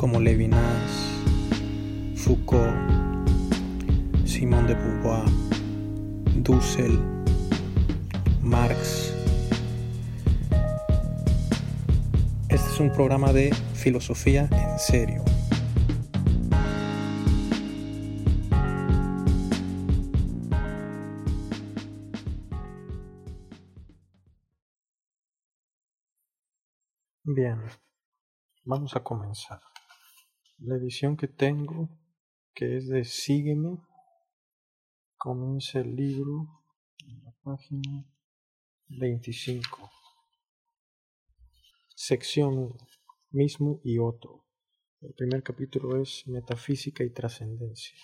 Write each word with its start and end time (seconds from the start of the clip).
como 0.00 0.18
Levinas, 0.18 0.90
Foucault, 2.16 2.74
Simone 4.24 4.68
de 4.68 4.74
Beauvoir, 4.74 5.28
Dussel, 6.36 6.98
Marx. 8.40 9.14
Este 12.48 12.66
es 12.70 12.80
un 12.80 12.90
programa 12.92 13.30
de 13.34 13.54
filosofía 13.74 14.48
en 14.50 14.78
serio. 14.78 15.22
Bien, 27.22 27.60
vamos 28.64 28.96
a 28.96 29.04
comenzar. 29.04 29.69
La 30.62 30.76
edición 30.76 31.16
que 31.16 31.26
tengo, 31.26 31.88
que 32.52 32.76
es 32.76 32.88
de 32.88 33.02
Sígueme, 33.04 33.78
comienza 35.16 35.80
el 35.80 35.96
libro 35.96 36.62
en 37.06 37.24
la 37.24 37.32
página 37.42 38.04
25. 38.88 39.90
Sección 41.94 42.76
mismo 43.30 43.80
y 43.84 43.96
otro. 43.96 44.44
El 45.00 45.14
primer 45.14 45.42
capítulo 45.42 45.96
es 45.96 46.26
Metafísica 46.26 47.04
y 47.04 47.10
Trascendencia. 47.10 47.96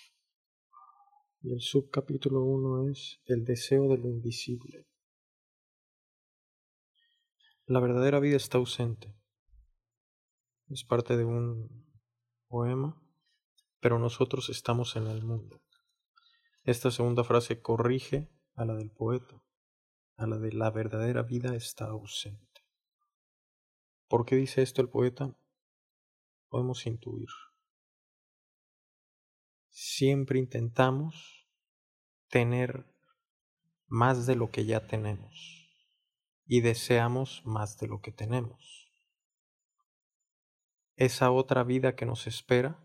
Y 1.42 1.52
el 1.52 1.60
subcapítulo 1.60 2.42
1 2.42 2.90
es 2.90 3.20
El 3.26 3.44
deseo 3.44 3.86
de 3.90 3.98
lo 3.98 4.08
invisible. 4.08 4.86
La 7.66 7.80
verdadera 7.80 8.18
vida 8.18 8.36
está 8.36 8.56
ausente. 8.56 9.14
Es 10.70 10.84
parte 10.84 11.18
de 11.18 11.26
un 11.26 11.85
poema, 12.48 13.00
pero 13.80 13.98
nosotros 13.98 14.48
estamos 14.48 14.96
en 14.96 15.06
el 15.06 15.22
mundo. 15.22 15.60
Esta 16.64 16.90
segunda 16.90 17.24
frase 17.24 17.60
corrige 17.60 18.28
a 18.54 18.64
la 18.64 18.74
del 18.74 18.90
poeta, 18.90 19.42
a 20.16 20.26
la 20.26 20.38
de 20.38 20.52
la 20.52 20.70
verdadera 20.70 21.22
vida 21.22 21.54
está 21.54 21.86
ausente. 21.86 22.62
¿Por 24.08 24.24
qué 24.24 24.36
dice 24.36 24.62
esto 24.62 24.82
el 24.82 24.88
poeta? 24.88 25.36
Podemos 26.48 26.86
intuir. 26.86 27.28
Siempre 29.68 30.38
intentamos 30.38 31.46
tener 32.28 32.86
más 33.86 34.26
de 34.26 34.36
lo 34.36 34.50
que 34.50 34.64
ya 34.64 34.86
tenemos 34.86 35.68
y 36.46 36.60
deseamos 36.60 37.42
más 37.44 37.78
de 37.78 37.88
lo 37.88 38.00
que 38.00 38.12
tenemos 38.12 38.85
esa 40.96 41.30
otra 41.30 41.62
vida 41.62 41.94
que 41.94 42.06
nos 42.06 42.26
espera 42.26 42.82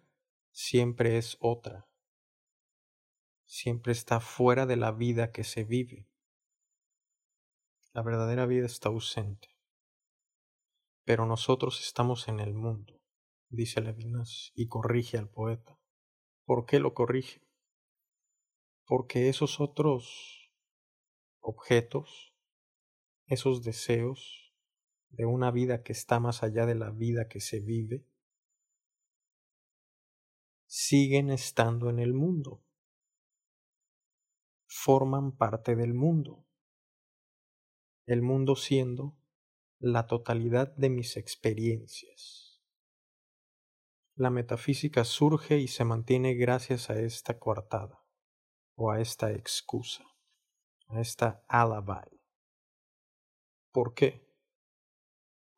siempre 0.51 1.17
es 1.17 1.37
otra. 1.39 1.87
Siempre 3.45 3.93
está 3.93 4.19
fuera 4.19 4.65
de 4.65 4.75
la 4.75 4.91
vida 4.91 5.31
que 5.31 5.43
se 5.43 5.63
vive. 5.63 6.09
La 7.93 8.01
verdadera 8.01 8.45
vida 8.45 8.65
está 8.65 8.89
ausente. 8.89 9.49
Pero 11.03 11.25
nosotros 11.25 11.81
estamos 11.81 12.27
en 12.27 12.39
el 12.39 12.53
mundo, 12.53 13.01
dice 13.49 13.81
Levinas, 13.81 14.51
y 14.55 14.67
corrige 14.67 15.17
al 15.17 15.29
poeta. 15.29 15.79
¿Por 16.45 16.65
qué 16.65 16.79
lo 16.79 16.93
corrige? 16.93 17.41
Porque 18.85 19.29
esos 19.29 19.59
otros 19.59 20.51
objetos, 21.39 22.33
esos 23.25 23.63
deseos, 23.63 24.50
de 25.11 25.25
una 25.25 25.51
vida 25.51 25.83
que 25.83 25.91
está 25.91 26.19
más 26.19 26.43
allá 26.43 26.65
de 26.65 26.75
la 26.75 26.89
vida 26.89 27.27
que 27.27 27.39
se 27.39 27.59
vive, 27.59 28.05
siguen 30.65 31.29
estando 31.29 31.89
en 31.89 31.99
el 31.99 32.13
mundo, 32.13 32.63
forman 34.67 35.35
parte 35.35 35.75
del 35.75 35.93
mundo, 35.93 36.45
el 38.05 38.21
mundo 38.21 38.55
siendo 38.55 39.17
la 39.79 40.07
totalidad 40.07 40.73
de 40.75 40.89
mis 40.89 41.17
experiencias. 41.17 42.61
La 44.15 44.29
metafísica 44.29 45.03
surge 45.03 45.57
y 45.57 45.67
se 45.67 45.83
mantiene 45.83 46.35
gracias 46.35 46.89
a 46.89 46.99
esta 46.99 47.37
coartada, 47.39 48.05
o 48.75 48.91
a 48.91 49.01
esta 49.01 49.31
excusa, 49.31 50.03
a 50.87 51.01
esta 51.01 51.43
alibi. 51.47 52.21
¿Por 53.71 53.93
qué? 53.93 54.30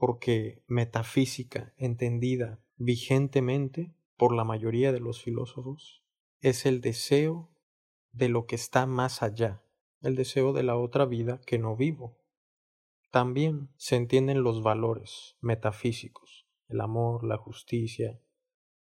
Porque 0.05 0.61
metafísica 0.67 1.73
entendida 1.77 2.59
vigentemente 2.75 3.95
por 4.17 4.35
la 4.35 4.43
mayoría 4.43 4.91
de 4.91 4.99
los 4.99 5.23
filósofos 5.23 6.03
es 6.41 6.65
el 6.65 6.81
deseo 6.81 7.49
de 8.11 8.27
lo 8.27 8.45
que 8.45 8.55
está 8.55 8.85
más 8.85 9.23
allá, 9.23 9.63
el 10.01 10.17
deseo 10.17 10.51
de 10.51 10.63
la 10.63 10.75
otra 10.75 11.05
vida 11.05 11.39
que 11.45 11.57
no 11.57 11.77
vivo. 11.77 12.19
También 13.11 13.69
se 13.77 13.95
entienden 13.95 14.43
los 14.43 14.61
valores 14.61 15.37
metafísicos, 15.39 16.49
el 16.67 16.81
amor, 16.81 17.23
la 17.23 17.37
justicia, 17.37 18.19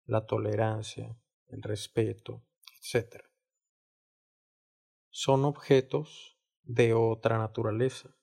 la 0.04 0.26
tolerancia, 0.26 1.18
el 1.46 1.62
respeto, 1.62 2.44
etc. 2.82 3.24
Son 5.08 5.46
objetos 5.46 6.38
de 6.64 6.92
otra 6.92 7.38
naturaleza, 7.38 8.14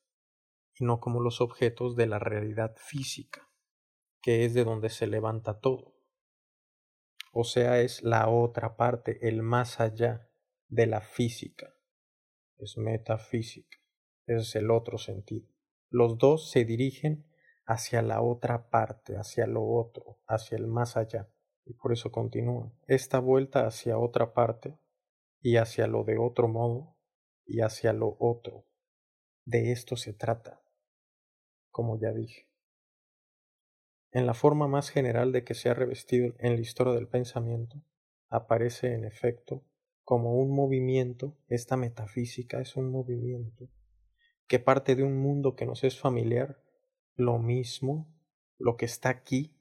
y 0.78 0.84
no 0.84 1.00
como 1.00 1.22
los 1.22 1.42
objetos 1.42 1.96
de 1.96 2.08
la 2.08 2.20
realidad 2.20 2.76
física, 2.78 3.50
que 4.22 4.46
es 4.46 4.54
de 4.54 4.64
donde 4.64 4.90
se 4.90 5.08
levanta 5.08 5.60
todo. 5.60 5.96
O 7.32 7.44
sea, 7.44 7.82
es 7.82 8.04
la 8.04 8.30
otra 8.30 8.76
parte, 8.76 9.28
el 9.28 9.42
más 9.42 9.80
allá 9.80 10.30
de 10.68 10.88
la 10.88 11.02
física. 11.02 11.76
Es 12.58 12.78
metafísica. 12.78 13.78
Ese 14.26 14.42
es 14.42 14.56
el 14.56 14.72
otro 14.72 14.98
sentido. 14.98 15.48
Los 15.90 16.18
dos 16.18 16.50
se 16.50 16.66
dirigen 16.66 17.26
hacia 17.66 18.02
la 18.02 18.22
otra 18.22 18.70
parte, 18.70 19.18
hacia 19.18 19.48
lo 19.48 19.66
otro, 19.66 20.20
hacia 20.28 20.58
el 20.58 20.68
más 20.68 20.98
allá. 20.98 21.30
Y 21.66 21.74
por 21.74 21.92
eso 21.92 22.12
continúan. 22.12 22.74
Esta 22.88 23.20
vuelta 23.20 23.66
hacia 23.66 23.98
otra 23.98 24.34
parte 24.34 24.78
y 25.42 25.58
hacia 25.58 25.88
lo 25.88 26.04
de 26.04 26.18
otro 26.18 26.48
modo 26.48 26.98
y 27.46 27.62
hacia 27.62 27.94
lo 27.94 28.16
otro. 28.20 28.66
De 29.46 29.72
esto 29.72 29.96
se 29.96 30.14
trata 30.14 30.65
como 31.76 32.00
ya 32.00 32.14
dije. 32.14 32.48
En 34.14 34.26
la 34.26 34.34
forma 34.34 34.70
más 34.70 34.90
general 34.92 35.34
de 35.34 35.44
que 35.44 35.54
se 35.56 35.68
ha 35.68 35.74
revestido 35.74 36.34
en 36.40 36.56
la 36.56 36.62
historia 36.62 36.94
del 36.94 37.10
pensamiento, 37.10 37.84
aparece 38.30 38.94
en 38.94 39.04
efecto 39.04 39.66
como 40.06 40.36
un 40.36 40.56
movimiento, 40.56 41.38
esta 41.50 41.76
metafísica 41.76 42.62
es 42.62 42.78
un 42.78 42.90
movimiento 42.92 43.68
que 44.48 44.60
parte 44.60 44.96
de 44.96 45.04
un 45.04 45.18
mundo 45.18 45.58
que 45.58 45.66
nos 45.66 45.84
es 45.84 46.00
familiar, 46.00 46.64
lo 47.16 47.40
mismo, 47.40 48.08
lo 48.58 48.78
que 48.78 48.86
está 48.86 49.10
aquí, 49.10 49.60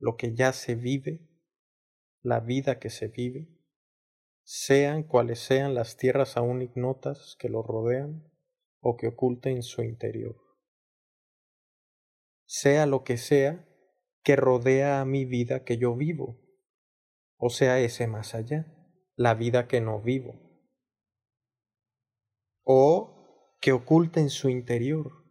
lo 0.00 0.16
que 0.16 0.34
ya 0.34 0.52
se 0.52 0.74
vive, 0.74 1.20
la 2.20 2.40
vida 2.40 2.80
que 2.80 2.90
se 2.90 3.06
vive, 3.06 3.46
sean 4.42 5.04
cuales 5.04 5.38
sean 5.38 5.72
las 5.72 5.96
tierras 5.96 6.36
aún 6.36 6.62
ignotas 6.62 7.36
que 7.38 7.48
lo 7.48 7.62
rodean 7.62 8.28
o 8.80 8.96
que 8.96 9.06
oculten 9.06 9.62
su 9.62 9.84
interior 9.84 10.43
sea 12.46 12.86
lo 12.86 13.04
que 13.04 13.16
sea 13.16 13.68
que 14.22 14.36
rodea 14.36 15.00
a 15.00 15.04
mi 15.04 15.24
vida 15.24 15.64
que 15.64 15.76
yo 15.76 15.94
vivo, 15.94 16.40
o 17.36 17.50
sea, 17.50 17.78
ese 17.80 18.06
más 18.06 18.34
allá, 18.34 18.66
la 19.16 19.34
vida 19.34 19.68
que 19.68 19.80
no 19.80 20.00
vivo, 20.00 20.40
o 22.64 23.56
que 23.60 23.72
oculta 23.72 24.20
en 24.20 24.30
su 24.30 24.48
interior, 24.48 25.24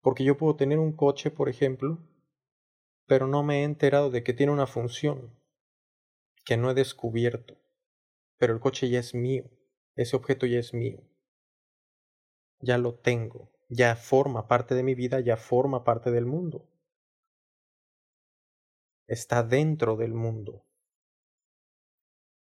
porque 0.00 0.24
yo 0.24 0.36
puedo 0.36 0.56
tener 0.56 0.78
un 0.78 0.94
coche, 0.96 1.30
por 1.30 1.48
ejemplo, 1.48 1.98
pero 3.06 3.26
no 3.26 3.42
me 3.42 3.60
he 3.60 3.64
enterado 3.64 4.10
de 4.10 4.22
que 4.22 4.32
tiene 4.32 4.52
una 4.52 4.66
función 4.66 5.36
que 6.44 6.56
no 6.56 6.70
he 6.70 6.74
descubierto, 6.74 7.58
pero 8.38 8.52
el 8.52 8.60
coche 8.60 8.88
ya 8.88 8.98
es 9.00 9.14
mío, 9.14 9.44
ese 9.94 10.16
objeto 10.16 10.46
ya 10.46 10.58
es 10.58 10.74
mío, 10.74 11.00
ya 12.60 12.78
lo 12.78 12.98
tengo, 12.98 13.49
ya 13.70 13.96
forma 13.96 14.46
parte 14.46 14.74
de 14.74 14.82
mi 14.82 14.94
vida, 14.94 15.20
ya 15.20 15.38
forma 15.38 15.82
parte 15.84 16.10
del 16.10 16.26
mundo 16.26 16.70
está 19.10 19.42
dentro 19.42 19.96
del 19.96 20.14
mundo. 20.14 20.64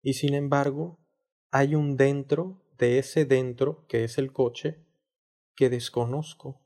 Y 0.04 0.14
sin 0.14 0.36
embargo, 0.36 1.00
hay 1.50 1.74
un 1.74 1.98
dentro 1.98 2.62
de 2.78 3.00
ese 3.00 3.26
dentro, 3.26 3.88
que 3.88 4.04
es 4.04 4.20
el 4.20 4.32
coche, 4.32 4.86
que 5.56 5.70
desconozco, 5.70 6.62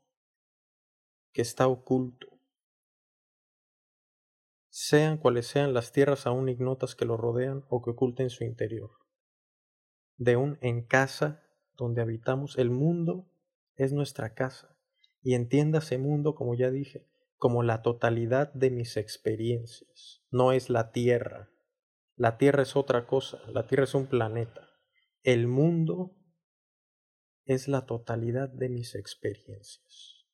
que 1.32 1.40
está 1.40 1.68
oculto. 1.68 2.38
Sean 4.68 5.16
cuales 5.16 5.46
sean 5.46 5.72
las 5.72 5.90
tierras 5.90 6.26
aún 6.26 6.50
ignotas 6.50 6.94
que 6.94 7.06
lo 7.06 7.16
rodean 7.16 7.64
o 7.70 7.80
que 7.80 7.92
oculten 7.92 8.28
su 8.28 8.44
interior. 8.44 8.90
De 10.18 10.36
un 10.36 10.58
en 10.60 10.86
casa 10.86 11.42
donde 11.76 12.02
habitamos, 12.02 12.58
el 12.58 12.68
mundo 12.68 13.26
es 13.76 13.92
nuestra 13.92 14.34
casa. 14.34 14.76
Y 15.22 15.34
entiéndase 15.34 15.98
mundo, 15.98 16.34
como 16.34 16.54
ya 16.54 16.70
dije, 16.70 17.06
como 17.36 17.62
la 17.62 17.82
totalidad 17.82 18.52
de 18.52 18.70
mis 18.70 18.96
experiencias. 18.96 20.22
No 20.30 20.52
es 20.52 20.70
la 20.70 20.92
Tierra. 20.92 21.50
La 22.16 22.36
Tierra 22.38 22.62
es 22.62 22.76
otra 22.76 23.06
cosa. 23.06 23.40
La 23.48 23.66
Tierra 23.66 23.84
es 23.84 23.94
un 23.94 24.06
planeta. 24.06 24.68
El 25.22 25.46
mundo 25.46 26.16
es 27.44 27.68
la 27.68 27.86
totalidad 27.86 28.48
de 28.48 28.68
mis 28.68 28.94
experiencias. 28.94 30.26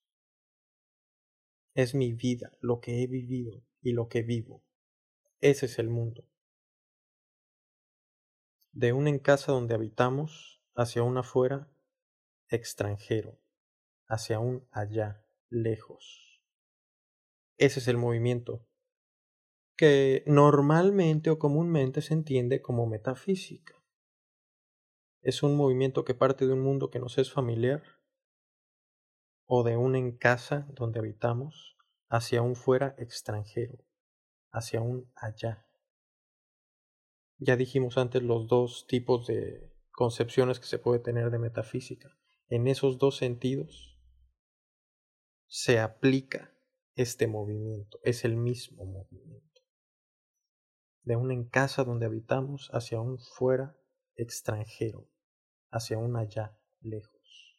Es 1.74 1.94
mi 1.94 2.12
vida, 2.12 2.56
lo 2.60 2.80
que 2.80 3.02
he 3.02 3.06
vivido 3.06 3.64
y 3.80 3.92
lo 3.92 4.08
que 4.08 4.22
vivo. 4.22 4.64
Ese 5.40 5.66
es 5.66 5.78
el 5.78 5.88
mundo. 5.88 6.28
De 8.72 8.92
un 8.92 9.08
en 9.08 9.18
casa 9.18 9.52
donde 9.52 9.74
habitamos 9.74 10.62
hacia 10.74 11.02
un 11.02 11.18
afuera 11.18 11.68
extranjero, 12.50 13.40
hacia 14.06 14.38
un 14.40 14.68
allá 14.70 15.24
lejos. 15.48 16.42
Ese 17.56 17.80
es 17.80 17.88
el 17.88 17.96
movimiento 17.96 18.66
que 19.76 20.22
normalmente 20.26 21.30
o 21.30 21.38
comúnmente 21.38 22.02
se 22.02 22.12
entiende 22.12 22.60
como 22.60 22.86
metafísica. 22.86 23.74
Es 25.22 25.42
un 25.42 25.56
movimiento 25.56 26.04
que 26.04 26.14
parte 26.14 26.46
de 26.46 26.52
un 26.52 26.60
mundo 26.60 26.90
que 26.90 26.98
nos 26.98 27.18
es 27.18 27.32
familiar 27.32 27.82
o 29.46 29.62
de 29.62 29.76
un 29.76 29.96
en 29.96 30.16
casa 30.16 30.66
donde 30.70 30.98
habitamos 30.98 31.76
hacia 32.08 32.42
un 32.42 32.56
fuera 32.56 32.94
extranjero, 32.98 33.84
hacia 34.50 34.80
un 34.80 35.10
allá. 35.14 35.66
Ya 37.38 37.56
dijimos 37.56 37.96
antes 37.96 38.22
los 38.22 38.48
dos 38.48 38.86
tipos 38.86 39.26
de 39.26 39.72
concepciones 39.92 40.60
que 40.60 40.66
se 40.66 40.78
puede 40.78 40.98
tener 40.98 41.30
de 41.30 41.38
metafísica. 41.38 42.19
En 42.50 42.66
esos 42.66 42.98
dos 42.98 43.16
sentidos 43.16 43.96
se 45.46 45.78
aplica 45.78 46.52
este 46.96 47.28
movimiento, 47.28 48.00
es 48.02 48.24
el 48.24 48.36
mismo 48.36 48.84
movimiento. 48.84 49.62
De 51.04 51.14
un 51.14 51.30
en 51.30 51.48
casa 51.48 51.84
donde 51.84 52.06
habitamos 52.06 52.68
hacia 52.72 53.00
un 53.00 53.20
fuera 53.20 53.78
extranjero, 54.16 55.08
hacia 55.70 55.96
un 55.96 56.16
allá 56.16 56.58
lejos. 56.80 57.56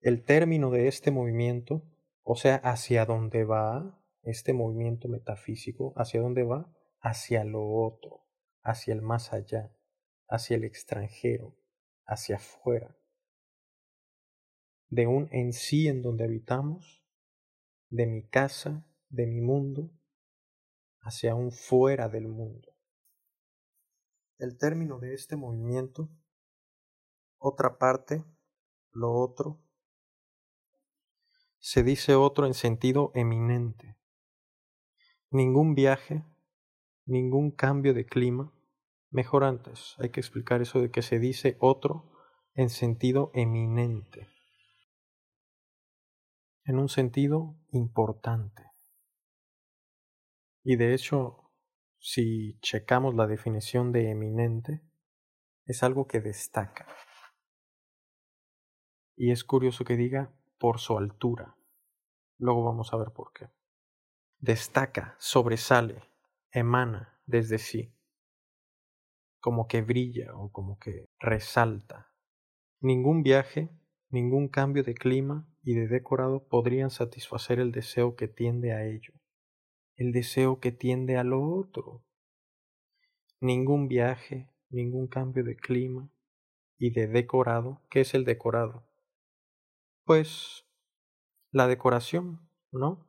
El 0.00 0.24
término 0.24 0.70
de 0.70 0.88
este 0.88 1.10
movimiento, 1.10 1.82
o 2.22 2.34
sea, 2.34 2.56
hacia 2.56 3.04
dónde 3.04 3.44
va 3.44 4.02
este 4.22 4.54
movimiento 4.54 5.08
metafísico, 5.08 5.92
hacia 5.96 6.22
dónde 6.22 6.44
va, 6.44 6.74
hacia 7.00 7.44
lo 7.44 7.62
otro, 7.68 8.26
hacia 8.62 8.94
el 8.94 9.02
más 9.02 9.34
allá, 9.34 9.70
hacia 10.28 10.56
el 10.56 10.64
extranjero, 10.64 11.58
hacia 12.06 12.36
afuera. 12.36 12.96
De 14.90 15.06
un 15.06 15.28
en 15.32 15.52
sí 15.52 15.86
en 15.86 16.02
donde 16.02 16.24
habitamos 16.24 17.04
de 17.90 18.06
mi 18.06 18.26
casa, 18.26 18.86
de 19.08 19.26
mi 19.26 19.40
mundo, 19.40 19.90
hacia 21.00 21.34
un 21.34 21.52
fuera 21.52 22.08
del 22.08 22.28
mundo. 22.28 22.74
El 24.38 24.56
término 24.56 24.98
de 24.98 25.14
este 25.14 25.36
movimiento, 25.36 26.08
otra 27.38 27.78
parte, 27.78 28.24
lo 28.92 29.12
otro, 29.12 29.60
se 31.58 31.82
dice 31.82 32.14
otro 32.14 32.46
en 32.46 32.54
sentido 32.54 33.10
eminente. 33.14 33.96
Ningún 35.30 35.74
viaje, 35.74 36.24
ningún 37.04 37.50
cambio 37.50 37.94
de 37.94 38.06
clima, 38.06 38.52
mejor 39.10 39.44
antes, 39.44 39.96
hay 39.98 40.10
que 40.10 40.20
explicar 40.20 40.62
eso 40.62 40.80
de 40.80 40.90
que 40.90 41.02
se 41.02 41.18
dice 41.18 41.56
otro 41.60 42.10
en 42.54 42.70
sentido 42.70 43.30
eminente 43.34 44.28
en 46.68 46.78
un 46.78 46.90
sentido 46.90 47.56
importante. 47.72 48.70
Y 50.62 50.76
de 50.76 50.92
hecho, 50.92 51.50
si 51.98 52.60
checamos 52.60 53.14
la 53.14 53.26
definición 53.26 53.90
de 53.90 54.10
eminente, 54.10 54.82
es 55.64 55.82
algo 55.82 56.06
que 56.06 56.20
destaca. 56.20 56.86
Y 59.16 59.30
es 59.30 59.44
curioso 59.44 59.82
que 59.84 59.96
diga 59.96 60.30
por 60.58 60.78
su 60.78 60.98
altura. 60.98 61.56
Luego 62.36 62.62
vamos 62.64 62.92
a 62.92 62.98
ver 62.98 63.12
por 63.12 63.32
qué. 63.32 63.48
Destaca, 64.38 65.16
sobresale, 65.18 66.02
emana 66.50 67.18
desde 67.24 67.56
sí, 67.56 67.94
como 69.40 69.68
que 69.68 69.80
brilla 69.80 70.36
o 70.36 70.52
como 70.52 70.78
que 70.78 71.06
resalta. 71.18 72.12
Ningún 72.80 73.22
viaje, 73.22 73.70
ningún 74.10 74.48
cambio 74.48 74.82
de 74.82 74.92
clima 74.92 75.47
y 75.68 75.74
de 75.74 75.86
decorado 75.86 76.48
podrían 76.48 76.88
satisfacer 76.88 77.60
el 77.60 77.72
deseo 77.72 78.16
que 78.16 78.26
tiende 78.26 78.72
a 78.72 78.86
ello, 78.86 79.12
el 79.96 80.12
deseo 80.12 80.60
que 80.60 80.72
tiende 80.72 81.18
a 81.18 81.24
lo 81.24 81.42
otro. 81.42 82.02
Ningún 83.38 83.86
viaje, 83.86 84.48
ningún 84.70 85.08
cambio 85.08 85.44
de 85.44 85.56
clima 85.56 86.10
y 86.78 86.92
de 86.92 87.06
decorado. 87.06 87.82
¿Qué 87.90 88.00
es 88.00 88.14
el 88.14 88.24
decorado? 88.24 88.88
Pues 90.06 90.64
la 91.50 91.66
decoración, 91.66 92.48
¿no? 92.72 93.06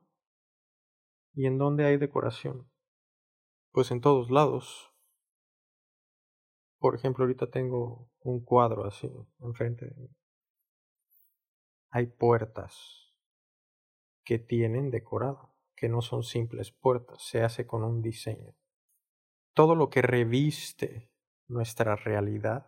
¿Y 1.34 1.46
en 1.46 1.58
dónde 1.58 1.86
hay 1.86 1.96
decoración? 1.96 2.70
Pues 3.72 3.90
en 3.90 4.02
todos 4.02 4.32
lados. 4.32 4.94
Por 6.78 6.94
ejemplo, 6.94 7.24
ahorita 7.24 7.50
tengo 7.50 8.12
un 8.20 8.44
cuadro 8.44 8.84
así 8.84 9.10
enfrente 9.40 9.86
de 9.86 9.96
mí 9.96 10.19
hay 11.90 12.08
puertas 12.08 13.14
que 14.24 14.38
tienen 14.38 14.92
decorado, 14.92 15.56
que 15.76 15.90
no 15.90 16.02
son 16.02 16.24
simples 16.24 16.72
puertas, 16.72 17.24
se 17.24 17.42
hace 17.42 17.66
con 17.66 17.84
un 17.84 18.02
diseño. 18.02 18.56
Todo 19.54 19.76
lo 19.76 19.90
que 19.90 20.02
reviste 20.02 21.12
nuestra 21.48 21.96
realidad 21.96 22.68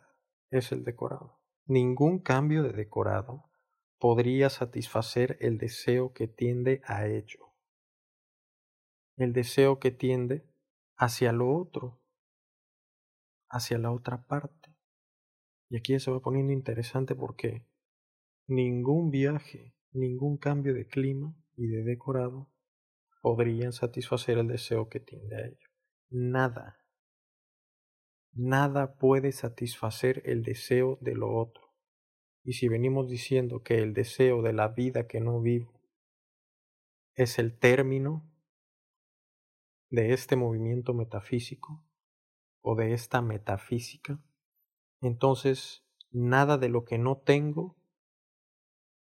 es 0.50 0.72
el 0.72 0.84
decorado. 0.84 1.40
Ningún 1.66 2.20
cambio 2.20 2.64
de 2.64 2.74
decorado 2.74 3.52
podría 4.00 4.50
satisfacer 4.50 5.38
el 5.40 5.58
deseo 5.58 6.14
que 6.14 6.28
tiende 6.28 6.82
a 6.86 7.06
ello. 7.06 7.54
El 9.16 9.34
deseo 9.34 9.80
que 9.80 9.92
tiende 9.92 10.50
hacia 10.98 11.32
lo 11.32 11.56
otro, 11.56 12.02
hacia 13.50 13.78
la 13.78 13.92
otra 13.92 14.26
parte. 14.26 14.76
Y 15.70 15.78
aquí 15.78 16.00
se 16.00 16.10
va 16.10 16.20
poniendo 16.20 16.52
interesante 16.52 17.14
porque 17.14 17.68
Ningún 18.48 19.12
viaje, 19.12 19.76
ningún 19.92 20.38
cambio 20.38 20.74
de 20.74 20.88
clima 20.88 21.36
y 21.56 21.68
de 21.68 21.84
decorado 21.84 22.50
podrían 23.22 23.72
satisfacer 23.72 24.38
el 24.38 24.48
deseo 24.48 24.90
que 24.90 25.00
tiende 25.00 25.36
a 25.36 25.46
ello. 25.46 25.68
Nada. 26.10 26.78
Nada 28.34 28.96
puede 28.96 29.32
satisfacer 29.32 30.22
el 30.26 30.44
deseo 30.44 30.98
de 31.02 31.16
lo 31.16 31.34
otro. 31.36 31.72
Y 32.44 32.54
si 32.54 32.68
venimos 32.68 33.10
diciendo 33.10 33.62
que 33.62 33.80
el 33.80 33.94
deseo 33.94 34.42
de 34.42 34.54
la 34.54 34.70
vida 34.70 35.08
que 35.08 35.22
no 35.22 35.42
vivo 35.42 35.82
es 37.14 37.38
el 37.38 37.58
término 37.58 38.28
de 39.90 40.14
este 40.14 40.36
movimiento 40.36 40.94
metafísico 40.94 41.86
o 42.62 42.76
de 42.76 42.94
esta 42.94 43.22
metafísica, 43.22 44.24
entonces 45.02 45.86
nada 46.10 46.58
de 46.58 46.70
lo 46.70 46.86
que 46.86 46.98
no 46.98 47.18
tengo 47.18 47.78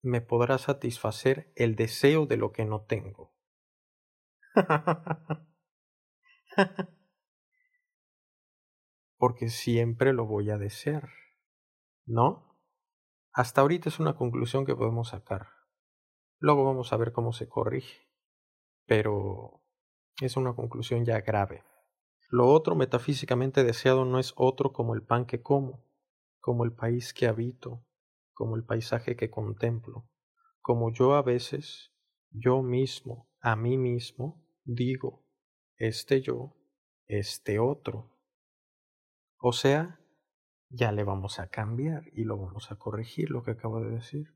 me 0.03 0.22
podrá 0.22 0.60
satisfacer 0.60 1.51
el 1.55 1.75
deseo 1.75 2.27
de 2.27 2.38
lo 2.38 2.51
que 2.51 2.65
no 2.65 2.81
tengo. 2.81 3.33
Porque 9.17 9.50
siempre 9.50 10.13
lo 10.13 10.25
voy 10.25 10.50
a 10.50 10.57
desear, 10.57 11.10
¿no? 12.05 12.60
Hasta 13.31 13.62
ahorita 13.62 13.88
es 13.88 14.00
una 14.00 14.15
conclusión 14.15 14.65
que 14.65 14.75
podemos 14.75 15.07
sacar. 15.10 15.48
Luego 16.39 16.65
vamos 16.65 16.91
a 16.91 16.98
ver 16.98 17.13
cómo 17.13 17.31
se 17.31 17.48
corrige. 17.48 18.10
Pero 18.86 19.63
es 20.22 20.36
una 20.36 20.53
conclusión 20.53 21.05
ya 21.05 21.22
grave. 21.22 21.63
Lo 22.29 22.48
otro 22.48 22.75
metafísicamente 22.75 23.63
deseado 23.63 24.03
no 24.03 24.19
es 24.19 24.33
otro 24.36 24.74
como 24.74 24.93
el 24.95 25.01
pan 25.01 25.25
que 25.25 25.41
como, 25.41 25.86
como 26.41 26.65
el 26.65 26.74
país 26.74 27.13
que 27.13 27.27
habito, 27.27 27.86
como 28.34 28.56
el 28.56 28.66
paisaje 28.66 29.16
que 29.16 29.30
contemplo, 29.30 30.10
como 30.62 30.92
yo 30.92 31.13
a 31.13 31.22
veces, 31.22 31.94
yo 32.30 32.62
mismo, 32.62 33.30
a 33.42 33.56
mí 33.56 33.78
mismo, 33.78 34.44
digo, 34.63 35.25
este 35.78 36.22
yo, 36.22 36.56
este 37.06 37.60
otro. 37.60 38.18
O 39.38 39.52
sea, 39.52 40.00
ya 40.70 40.92
le 40.92 41.04
vamos 41.04 41.40
a 41.40 41.50
cambiar 41.50 42.04
y 42.13 42.24
lo 42.24 42.38
vamos 42.38 42.72
a 42.72 42.78
corregir 42.78 43.30
lo 43.30 43.44
que 43.44 43.52
acabo 43.52 43.82
de 43.82 43.92
decir. 43.92 44.34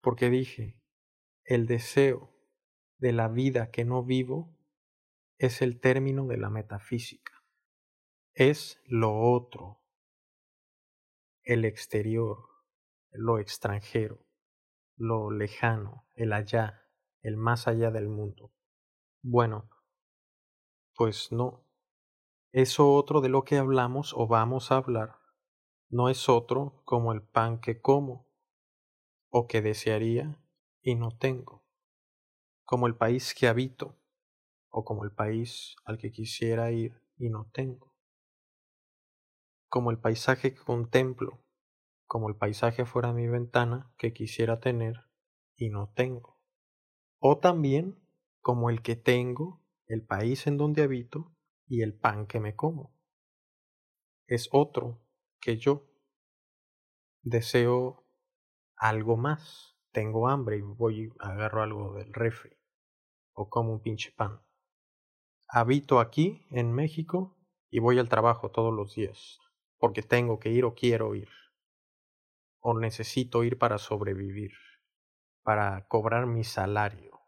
Porque 0.00 0.30
dije, 0.30 0.80
el 1.44 1.66
deseo 1.66 2.32
de 2.98 3.12
la 3.12 3.28
vida 3.28 3.70
que 3.70 3.84
no 3.84 4.04
vivo 4.04 4.56
es 5.38 5.60
el 5.60 5.80
término 5.80 6.26
de 6.26 6.36
la 6.36 6.50
metafísica. 6.50 7.32
Es 8.34 8.80
lo 8.86 9.18
otro, 9.18 9.82
el 11.42 11.64
exterior, 11.64 12.51
lo 13.12 13.38
extranjero, 13.38 14.26
lo 14.96 15.30
lejano, 15.30 16.06
el 16.14 16.32
allá, 16.32 16.88
el 17.22 17.36
más 17.36 17.68
allá 17.68 17.90
del 17.90 18.08
mundo. 18.08 18.52
Bueno, 19.22 19.68
pues 20.94 21.32
no. 21.32 21.64
Eso 22.52 22.92
otro 22.94 23.20
de 23.20 23.28
lo 23.28 23.44
que 23.44 23.58
hablamos 23.58 24.14
o 24.16 24.26
vamos 24.26 24.72
a 24.72 24.76
hablar 24.76 25.16
no 25.90 26.08
es 26.08 26.28
otro 26.28 26.82
como 26.84 27.12
el 27.12 27.22
pan 27.22 27.60
que 27.60 27.80
como 27.80 28.26
o 29.30 29.46
que 29.46 29.62
desearía 29.62 30.38
y 30.82 30.94
no 30.94 31.10
tengo, 31.10 31.64
como 32.64 32.86
el 32.86 32.96
país 32.96 33.34
que 33.34 33.48
habito 33.48 33.98
o 34.70 34.84
como 34.84 35.04
el 35.04 35.12
país 35.12 35.76
al 35.84 35.98
que 35.98 36.10
quisiera 36.10 36.70
ir 36.70 37.00
y 37.16 37.28
no 37.28 37.50
tengo, 37.52 37.94
como 39.68 39.90
el 39.90 39.98
paisaje 39.98 40.54
que 40.54 40.60
contemplo, 40.62 41.41
como 42.12 42.28
el 42.28 42.36
paisaje 42.36 42.84
fuera 42.84 43.14
mi 43.14 43.26
ventana 43.26 43.90
que 43.96 44.12
quisiera 44.12 44.60
tener 44.60 45.06
y 45.56 45.70
no 45.70 45.94
tengo, 45.96 46.38
o 47.18 47.38
también 47.38 48.06
como 48.42 48.68
el 48.68 48.82
que 48.82 48.96
tengo, 48.96 49.64
el 49.86 50.04
país 50.04 50.46
en 50.46 50.58
donde 50.58 50.82
habito 50.82 51.34
y 51.66 51.80
el 51.80 51.94
pan 51.94 52.26
que 52.26 52.38
me 52.38 52.54
como. 52.54 52.94
Es 54.26 54.50
otro 54.52 55.00
que 55.40 55.56
yo. 55.56 55.86
Deseo 57.22 58.04
algo 58.76 59.16
más. 59.16 59.78
Tengo 59.90 60.28
hambre 60.28 60.58
y 60.58 60.60
voy 60.60 61.14
agarro 61.18 61.62
algo 61.62 61.94
del 61.94 62.12
refri 62.12 62.58
o 63.32 63.48
como 63.48 63.72
un 63.72 63.80
pinche 63.80 64.12
pan 64.12 64.42
habito 65.48 65.98
aquí, 65.98 66.46
en 66.50 66.72
México, 66.72 67.38
y 67.70 67.78
voy 67.78 67.98
al 67.98 68.10
trabajo 68.10 68.50
todos 68.50 68.72
los 68.74 68.94
días, 68.94 69.38
porque 69.78 70.02
tengo 70.02 70.38
que 70.38 70.50
ir 70.50 70.66
o 70.66 70.74
quiero 70.74 71.14
ir, 71.14 71.28
o 72.62 72.78
necesito 72.78 73.44
ir 73.44 73.58
para 73.58 73.78
sobrevivir, 73.78 74.52
para 75.44 75.86
cobrar 75.88 76.26
mi 76.26 76.44
salario, 76.44 77.20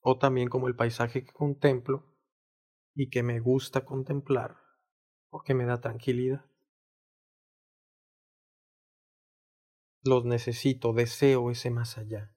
o 0.00 0.18
también 0.18 0.48
como 0.48 0.68
el 0.68 0.76
paisaje 0.76 1.24
que 1.24 1.32
contemplo 1.32 2.04
y 2.94 3.10
que 3.10 3.22
me 3.22 3.40
gusta 3.40 3.84
contemplar, 3.84 4.56
porque 5.30 5.54
me 5.54 5.66
da 5.66 5.80
tranquilidad. 5.80 6.44
Los 10.04 10.24
necesito, 10.24 10.92
deseo 10.92 11.50
ese 11.50 11.70
más 11.70 11.98
allá, 11.98 12.32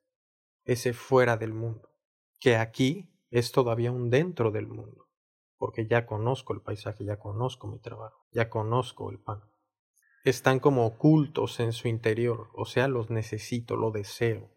ese 0.65 0.93
fuera 0.93 1.37
del 1.37 1.53
mundo, 1.53 1.89
que 2.39 2.57
aquí 2.57 3.11
es 3.31 3.51
todavía 3.51 3.91
un 3.91 4.09
dentro 4.09 4.51
del 4.51 4.67
mundo, 4.67 5.09
porque 5.57 5.87
ya 5.87 6.05
conozco 6.05 6.53
el 6.53 6.61
paisaje, 6.61 7.05
ya 7.05 7.19
conozco 7.19 7.67
mi 7.67 7.79
trabajo, 7.79 8.27
ya 8.31 8.49
conozco 8.49 9.11
el 9.11 9.19
pan. 9.19 9.43
Están 10.25 10.59
como 10.59 10.87
ocultos 10.87 11.59
en 11.59 11.71
su 11.71 11.87
interior, 11.87 12.49
o 12.55 12.65
sea, 12.65 12.87
los 12.87 13.11
necesito, 13.11 13.75
lo 13.75 13.91
deseo. 13.91 14.49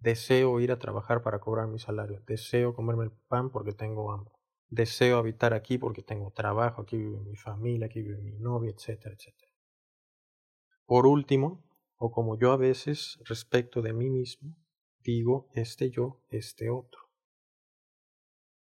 Deseo 0.00 0.58
ir 0.58 0.72
a 0.72 0.80
trabajar 0.80 1.22
para 1.22 1.38
cobrar 1.38 1.68
mi 1.68 1.78
salario, 1.78 2.20
deseo 2.26 2.74
comerme 2.74 3.04
el 3.04 3.12
pan 3.12 3.48
porque 3.48 3.70
tengo 3.70 4.10
hambre, 4.10 4.34
deseo 4.70 5.18
habitar 5.18 5.54
aquí 5.54 5.78
porque 5.78 6.02
tengo 6.02 6.32
trabajo, 6.32 6.82
aquí 6.82 6.96
vive 6.96 7.20
mi 7.20 7.36
familia, 7.36 7.86
aquí 7.86 8.02
vive 8.02 8.20
mi 8.20 8.36
novia, 8.40 8.72
etcétera, 8.72 9.14
etcétera. 9.14 9.52
Por 10.84 11.06
último, 11.06 11.64
o 11.96 12.10
como 12.10 12.36
yo 12.36 12.50
a 12.50 12.56
veces 12.56 13.20
respecto 13.24 13.82
de 13.82 13.92
mí 13.92 14.10
mismo, 14.10 14.56
digo 14.98 15.48
este 15.54 15.90
yo, 15.90 16.24
este 16.28 16.70
otro. 16.70 17.02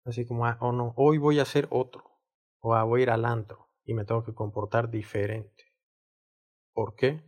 Así 0.05 0.25
como, 0.25 0.45
ah, 0.45 0.57
oh 0.61 0.71
no, 0.71 0.93
hoy 0.95 1.17
voy 1.17 1.39
a 1.39 1.41
hacer 1.41 1.67
otro. 1.69 2.05
O 2.61 2.75
ah, 2.75 2.85
voy 2.85 3.01
a 3.01 3.03
ir 3.03 3.09
al 3.09 3.25
antro 3.25 3.72
y 3.85 3.93
me 3.93 4.05
tengo 4.05 4.23
que 4.23 4.33
comportar 4.33 4.89
diferente. 4.89 5.73
¿Por 6.73 6.95
qué? 6.95 7.23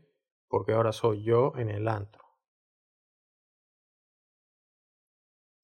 Porque 0.48 0.74
ahora 0.74 0.92
soy 0.92 1.24
yo 1.24 1.54
en 1.58 1.70
el 1.70 1.88
antro. 1.88 2.24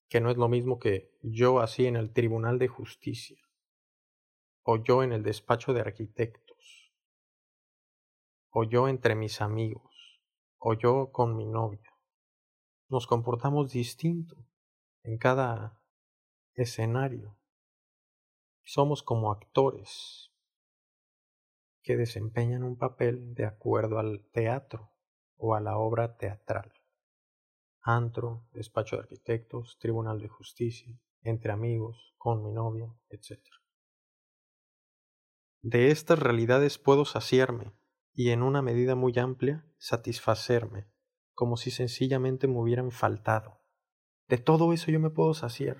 Que 0.08 0.20
no 0.20 0.30
es 0.30 0.36
lo 0.36 0.48
mismo 0.48 0.78
que 0.78 1.18
yo 1.22 1.60
así 1.60 1.86
en 1.86 1.96
el 1.96 2.12
Tribunal 2.12 2.58
de 2.58 2.68
Justicia. 2.68 3.38
O 4.62 4.76
yo 4.76 5.02
en 5.02 5.12
el 5.12 5.22
despacho 5.22 5.72
de 5.72 5.80
arquitectos. 5.80 6.92
O 8.50 8.64
yo 8.64 8.88
entre 8.88 9.14
mis 9.14 9.40
amigos. 9.40 10.20
O 10.58 10.74
yo 10.74 11.10
con 11.10 11.36
mi 11.36 11.46
novia. 11.46 11.90
Nos 12.88 13.06
comportamos 13.06 13.72
distinto 13.72 14.36
en 15.02 15.16
cada 15.16 15.82
escenario. 16.54 17.38
Somos 18.62 19.02
como 19.02 19.32
actores 19.32 20.31
que 21.82 21.96
desempeñan 21.96 22.62
un 22.62 22.76
papel 22.76 23.34
de 23.34 23.44
acuerdo 23.44 23.98
al 23.98 24.24
teatro 24.32 24.92
o 25.36 25.54
a 25.54 25.60
la 25.60 25.76
obra 25.76 26.16
teatral. 26.16 26.72
Antro, 27.80 28.46
despacho 28.52 28.96
de 28.96 29.02
arquitectos, 29.02 29.78
tribunal 29.80 30.20
de 30.20 30.28
justicia, 30.28 30.96
entre 31.22 31.52
amigos, 31.52 32.14
con 32.16 32.42
mi 32.44 32.52
novia, 32.52 32.94
etc. 33.08 33.40
De 35.62 35.90
estas 35.90 36.18
realidades 36.18 36.78
puedo 36.78 37.04
saciarme 37.04 37.72
y 38.14 38.30
en 38.30 38.42
una 38.42 38.62
medida 38.62 38.94
muy 38.94 39.18
amplia 39.18 39.64
satisfacerme, 39.78 40.86
como 41.34 41.56
si 41.56 41.70
sencillamente 41.70 42.46
me 42.46 42.58
hubieran 42.58 42.90
faltado. 42.90 43.60
De 44.28 44.38
todo 44.38 44.72
eso 44.72 44.90
yo 44.90 45.00
me 45.00 45.10
puedo 45.10 45.34
saciar. 45.34 45.78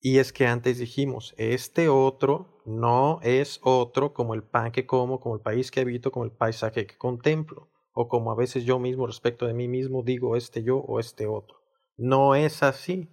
Y 0.00 0.18
es 0.18 0.32
que 0.32 0.46
antes 0.46 0.78
dijimos, 0.78 1.34
este 1.38 1.88
otro 1.88 2.62
no 2.64 3.18
es 3.22 3.60
otro 3.64 4.14
como 4.14 4.34
el 4.34 4.44
pan 4.44 4.70
que 4.70 4.86
como, 4.86 5.18
como 5.18 5.34
el 5.34 5.40
país 5.40 5.70
que 5.70 5.80
habito, 5.80 6.12
como 6.12 6.24
el 6.24 6.30
paisaje 6.30 6.86
que 6.86 6.96
contemplo, 6.96 7.70
o 7.92 8.06
como 8.06 8.30
a 8.30 8.36
veces 8.36 8.64
yo 8.64 8.78
mismo 8.78 9.06
respecto 9.08 9.46
de 9.46 9.54
mí 9.54 9.66
mismo 9.66 10.04
digo 10.04 10.36
este 10.36 10.62
yo 10.62 10.78
o 10.78 11.00
este 11.00 11.26
otro. 11.26 11.58
No 11.96 12.36
es 12.36 12.62
así. 12.62 13.08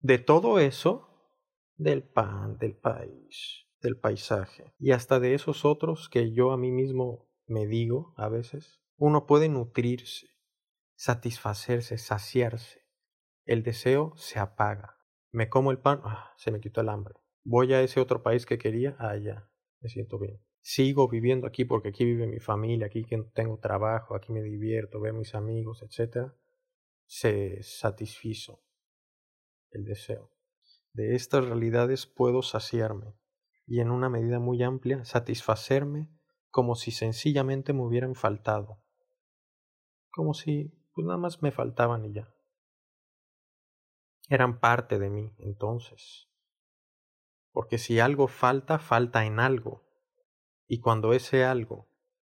De 0.00 0.18
todo 0.18 0.58
eso, 0.58 1.08
del 1.76 2.02
pan, 2.02 2.58
del 2.58 2.76
país, 2.76 3.66
del 3.80 3.98
paisaje, 3.98 4.74
y 4.78 4.90
hasta 4.90 5.20
de 5.20 5.34
esos 5.34 5.64
otros 5.64 6.08
que 6.08 6.32
yo 6.32 6.50
a 6.50 6.56
mí 6.56 6.72
mismo 6.72 7.28
me 7.46 7.66
digo 7.66 8.14
a 8.16 8.28
veces, 8.28 8.80
uno 8.96 9.26
puede 9.26 9.48
nutrirse, 9.48 10.26
satisfacerse, 10.96 11.98
saciarse. 11.98 12.80
El 13.44 13.62
deseo 13.62 14.12
se 14.16 14.38
apaga 14.38 14.97
me 15.32 15.48
como 15.48 15.70
el 15.70 15.78
pan, 15.78 16.00
ah, 16.04 16.32
se 16.36 16.50
me 16.50 16.60
quitó 16.60 16.80
el 16.80 16.88
hambre. 16.88 17.14
Voy 17.44 17.72
a 17.72 17.82
ese 17.82 18.00
otro 18.00 18.22
país 18.22 18.46
que 18.46 18.58
quería, 18.58 18.96
allá, 18.98 19.48
me 19.80 19.88
siento 19.88 20.18
bien. 20.18 20.40
Sigo 20.60 21.08
viviendo 21.08 21.46
aquí 21.46 21.64
porque 21.64 21.88
aquí 21.88 22.04
vive 22.04 22.26
mi 22.26 22.40
familia, 22.40 22.86
aquí 22.86 23.06
tengo 23.34 23.58
trabajo, 23.58 24.14
aquí 24.14 24.32
me 24.32 24.42
divierto, 24.42 25.00
veo 25.00 25.14
a 25.14 25.16
mis 25.16 25.34
amigos, 25.34 25.82
etc. 25.82 26.32
Se 27.06 27.62
satisfizo 27.62 28.62
el 29.70 29.84
deseo. 29.84 30.30
De 30.92 31.14
estas 31.14 31.44
realidades 31.44 32.06
puedo 32.06 32.42
saciarme 32.42 33.14
y 33.66 33.80
en 33.80 33.90
una 33.90 34.08
medida 34.08 34.40
muy 34.40 34.62
amplia 34.62 35.04
satisfacerme 35.04 36.08
como 36.50 36.74
si 36.74 36.90
sencillamente 36.90 37.72
me 37.72 37.82
hubieran 37.82 38.14
faltado. 38.14 38.82
Como 40.10 40.34
si 40.34 40.74
pues 40.92 41.06
nada 41.06 41.18
más 41.18 41.42
me 41.42 41.52
faltaban 41.52 42.04
y 42.04 42.14
ya 42.14 42.28
eran 44.28 44.60
parte 44.60 44.98
de 44.98 45.10
mí 45.10 45.34
entonces. 45.38 46.28
Porque 47.52 47.78
si 47.78 47.98
algo 48.00 48.28
falta, 48.28 48.78
falta 48.78 49.24
en 49.24 49.40
algo. 49.40 49.86
Y 50.66 50.80
cuando 50.80 51.12
ese 51.12 51.44
algo 51.44 51.90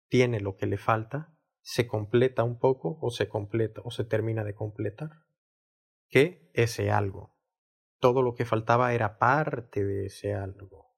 tiene 0.07 0.39
lo 0.39 0.55
que 0.55 0.65
le 0.65 0.77
falta, 0.77 1.37
se 1.61 1.87
completa 1.87 2.43
un 2.43 2.59
poco 2.59 2.97
o 3.01 3.11
se 3.11 3.29
completa 3.29 3.81
o 3.83 3.91
se 3.91 4.03
termina 4.03 4.43
de 4.43 4.55
completar. 4.55 5.11
¿Qué? 6.09 6.49
Ese 6.53 6.91
algo. 6.91 7.37
Todo 7.99 8.21
lo 8.21 8.33
que 8.33 8.45
faltaba 8.45 8.93
era 8.93 9.19
parte 9.19 9.85
de 9.85 10.07
ese 10.07 10.33
algo. 10.33 10.97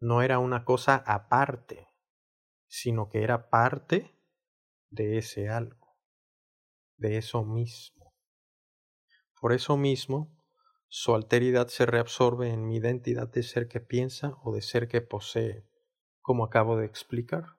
No 0.00 0.22
era 0.22 0.38
una 0.38 0.64
cosa 0.64 0.96
aparte, 1.06 1.88
sino 2.66 3.08
que 3.08 3.22
era 3.22 3.48
parte 3.48 4.14
de 4.90 5.18
ese 5.18 5.48
algo, 5.48 5.96
de 6.96 7.18
eso 7.18 7.44
mismo. 7.44 7.97
Por 9.40 9.52
eso 9.52 9.76
mismo, 9.76 10.36
su 10.88 11.14
alteridad 11.14 11.68
se 11.68 11.86
reabsorbe 11.86 12.50
en 12.50 12.66
mi 12.66 12.76
identidad 12.76 13.28
de 13.28 13.42
ser 13.42 13.68
que 13.68 13.80
piensa 13.80 14.36
o 14.42 14.54
de 14.54 14.62
ser 14.62 14.88
que 14.88 15.00
posee, 15.00 15.68
como 16.20 16.44
acabo 16.44 16.76
de 16.76 16.86
explicar. 16.86 17.58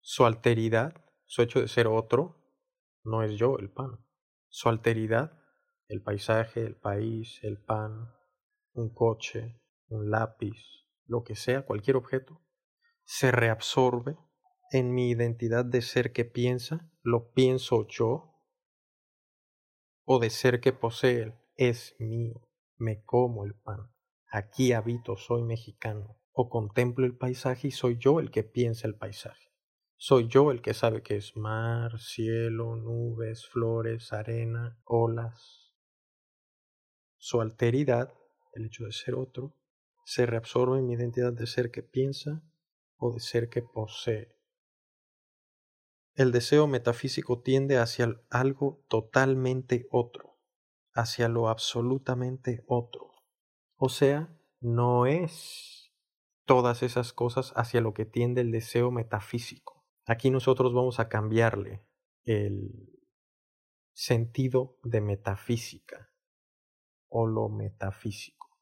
Su 0.00 0.24
alteridad, 0.24 1.04
su 1.26 1.42
hecho 1.42 1.60
de 1.60 1.68
ser 1.68 1.88
otro, 1.88 2.42
no 3.04 3.22
es 3.22 3.38
yo 3.38 3.58
el 3.58 3.70
pan. 3.70 4.04
Su 4.48 4.68
alteridad, 4.68 5.38
el 5.88 6.02
paisaje, 6.02 6.64
el 6.64 6.76
país, 6.76 7.40
el 7.42 7.62
pan, 7.62 8.14
un 8.72 8.94
coche, 8.94 9.60
un 9.88 10.10
lápiz, 10.10 10.86
lo 11.06 11.22
que 11.22 11.34
sea, 11.34 11.66
cualquier 11.66 11.96
objeto, 11.96 12.40
se 13.04 13.30
reabsorbe 13.30 14.16
en 14.70 14.94
mi 14.94 15.10
identidad 15.10 15.64
de 15.64 15.82
ser 15.82 16.12
que 16.12 16.24
piensa, 16.24 16.90
lo 17.02 17.32
pienso 17.32 17.86
yo, 17.88 18.31
o 20.14 20.18
de 20.18 20.28
ser 20.28 20.60
que 20.60 20.74
posee, 20.74 21.32
es 21.56 21.96
mío, 21.98 22.46
me 22.76 23.02
como 23.02 23.46
el 23.46 23.54
pan, 23.54 23.90
aquí 24.30 24.74
habito, 24.74 25.16
soy 25.16 25.42
mexicano, 25.42 26.18
o 26.32 26.50
contemplo 26.50 27.06
el 27.06 27.16
paisaje 27.16 27.68
y 27.68 27.70
soy 27.70 27.96
yo 27.98 28.20
el 28.20 28.30
que 28.30 28.44
piensa 28.44 28.86
el 28.86 28.94
paisaje. 28.94 29.50
Soy 29.96 30.28
yo 30.28 30.50
el 30.50 30.60
que 30.60 30.74
sabe 30.74 31.02
que 31.02 31.16
es 31.16 31.34
mar, 31.34 31.98
cielo, 31.98 32.76
nubes, 32.76 33.46
flores, 33.46 34.12
arena, 34.12 34.78
olas. 34.84 35.72
Su 37.16 37.40
alteridad, 37.40 38.12
el 38.52 38.66
hecho 38.66 38.84
de 38.84 38.92
ser 38.92 39.14
otro, 39.14 39.56
se 40.04 40.26
reabsorbe 40.26 40.78
en 40.78 40.88
mi 40.88 40.92
identidad 40.92 41.32
de 41.32 41.46
ser 41.46 41.70
que 41.70 41.82
piensa 41.82 42.42
o 42.98 43.14
de 43.14 43.20
ser 43.20 43.48
que 43.48 43.62
posee. 43.62 44.36
El 46.14 46.30
deseo 46.30 46.66
metafísico 46.66 47.40
tiende 47.40 47.78
hacia 47.78 48.20
algo 48.28 48.84
totalmente 48.88 49.86
otro, 49.90 50.38
hacia 50.92 51.28
lo 51.28 51.48
absolutamente 51.48 52.62
otro. 52.66 53.12
O 53.76 53.88
sea, 53.88 54.36
no 54.60 55.06
es 55.06 55.92
todas 56.44 56.82
esas 56.82 57.14
cosas 57.14 57.52
hacia 57.56 57.80
lo 57.80 57.94
que 57.94 58.04
tiende 58.04 58.42
el 58.42 58.52
deseo 58.52 58.90
metafísico. 58.90 59.86
Aquí 60.04 60.30
nosotros 60.30 60.74
vamos 60.74 61.00
a 61.00 61.08
cambiarle 61.08 61.82
el 62.24 62.92
sentido 63.94 64.78
de 64.82 65.00
metafísica 65.00 66.12
o 67.08 67.26
lo 67.26 67.48
metafísico. 67.48 68.58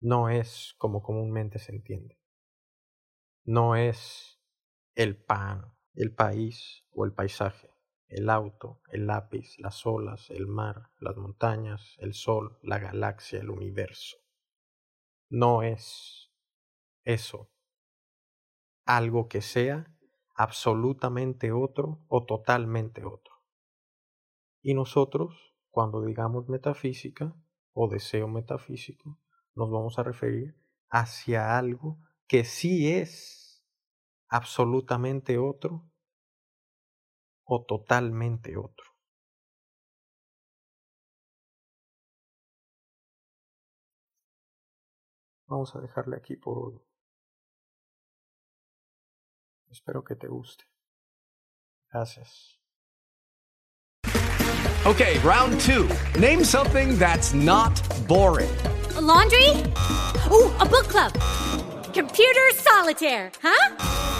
No 0.00 0.28
es 0.28 0.74
como 0.76 1.02
comúnmente 1.02 1.58
se 1.58 1.72
entiende. 1.72 2.18
No 3.44 3.76
es 3.76 4.40
el 4.94 5.16
pan, 5.16 5.74
el 5.94 6.14
país 6.14 6.84
o 6.92 7.04
el 7.04 7.12
paisaje, 7.12 7.70
el 8.08 8.30
auto, 8.30 8.80
el 8.90 9.06
lápiz, 9.06 9.58
las 9.58 9.86
olas, 9.86 10.30
el 10.30 10.46
mar, 10.46 10.90
las 10.98 11.16
montañas, 11.16 11.96
el 11.98 12.14
sol, 12.14 12.58
la 12.62 12.78
galaxia, 12.78 13.40
el 13.40 13.50
universo. 13.50 14.18
No 15.28 15.62
es 15.62 16.30
eso 17.04 17.50
algo 18.84 19.28
que 19.28 19.40
sea 19.40 19.86
absolutamente 20.34 21.52
otro 21.52 22.04
o 22.08 22.24
totalmente 22.24 23.04
otro. 23.04 23.34
Y 24.62 24.74
nosotros, 24.74 25.54
cuando 25.70 26.04
digamos 26.04 26.48
metafísica 26.48 27.34
o 27.72 27.88
deseo 27.88 28.26
metafísico, 28.26 29.20
nos 29.54 29.70
vamos 29.70 29.98
a 29.98 30.02
referir 30.02 30.56
hacia 30.88 31.56
algo 31.56 31.98
que 32.26 32.44
sí 32.44 32.90
es 32.90 33.39
absolutamente 34.30 35.36
otro 35.38 35.90
o 37.44 37.64
totalmente 37.64 38.56
otro. 38.56 38.86
Vamos 45.46 45.74
a 45.74 45.80
dejarle 45.80 46.16
aquí 46.16 46.36
por 46.36 46.58
hoy. 46.58 46.80
Espero 49.68 50.04
que 50.04 50.14
te 50.14 50.28
guste. 50.28 50.64
Gracias. 51.92 52.60
Okay, 54.86 55.18
round 55.18 55.60
two. 55.60 55.88
Name 56.18 56.44
something 56.44 56.96
that's 56.98 57.34
not 57.34 57.82
boring. 58.06 58.50
A 58.96 59.00
laundry? 59.00 59.50
Ooh, 60.30 60.50
a 60.60 60.64
book 60.64 60.88
club. 60.88 61.12
Computer 61.92 62.52
solitaire, 62.54 63.32
huh? 63.42 64.19